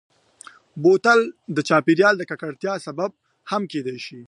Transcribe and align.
بوتل 0.83 1.19
د 1.55 1.57
چاپېریال 1.69 2.15
د 2.17 2.23
ککړتیا 2.29 2.73
سبب 2.87 3.11
هم 3.51 3.61
کېدای 3.71 3.99
شي. 4.05 4.19